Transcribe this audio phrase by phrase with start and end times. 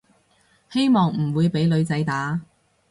[0.71, 2.41] 希望唔會畀女仔打